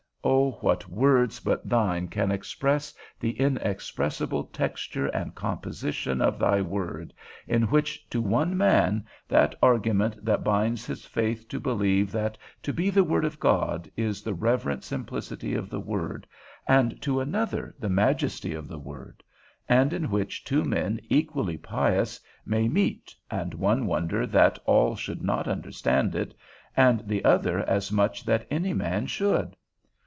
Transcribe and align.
O, 0.23 0.51
what 0.61 0.87
words 0.87 1.39
but 1.39 1.67
thine 1.67 2.07
can 2.07 2.29
express 2.31 2.93
the 3.19 3.31
inexpressible 3.39 4.43
texture 4.43 5.07
and 5.07 5.33
composition 5.33 6.21
of 6.21 6.37
thy 6.37 6.61
word, 6.61 7.11
in 7.47 7.63
which 7.63 8.07
to 8.11 8.21
one 8.21 8.55
man 8.55 9.03
that 9.27 9.55
argument 9.63 10.23
that 10.23 10.43
binds 10.43 10.85
his 10.85 11.07
faith 11.07 11.47
to 11.49 11.59
believe 11.59 12.11
that 12.11 12.37
to 12.61 12.71
be 12.71 12.91
the 12.91 13.03
word 13.03 13.25
of 13.25 13.39
God, 13.39 13.89
is 13.97 14.21
the 14.21 14.35
reverent 14.35 14.83
simplicity 14.83 15.55
of 15.55 15.71
the 15.71 15.79
word, 15.79 16.27
and 16.67 17.01
to 17.01 17.19
another 17.19 17.73
the 17.79 17.89
majesty 17.89 18.53
of 18.53 18.67
the 18.67 18.79
word; 18.79 19.23
and 19.67 19.91
in 19.91 20.11
which 20.11 20.43
two 20.45 20.63
men 20.63 20.99
equally 21.09 21.57
pious 21.57 22.19
may 22.45 22.67
meet, 22.67 23.15
and 23.31 23.55
one 23.55 23.87
wonder 23.87 24.27
that 24.27 24.59
all 24.65 24.95
should 24.95 25.23
not 25.23 25.47
understand 25.47 26.13
it, 26.13 26.35
and 26.77 27.07
the 27.07 27.25
other 27.25 27.67
as 27.67 27.91
much 27.91 28.23
that 28.23 28.45
any 28.51 28.73
man 28.73 29.07
should. 29.07 29.55